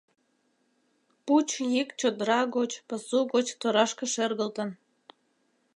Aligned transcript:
Пуч 1.25 1.49
йӱк 1.73 1.89
чодыра 1.99 2.41
гоч, 2.55 2.71
пасу 2.87 3.19
гоч 3.33 3.47
торашке 3.59 4.05
шергылтын. 4.13 4.69